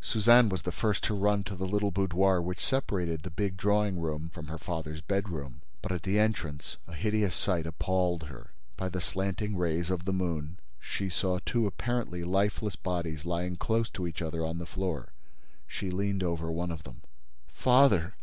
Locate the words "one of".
16.52-16.84